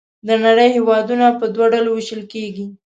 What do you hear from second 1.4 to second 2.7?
دوه ډلو ویشل کیږي.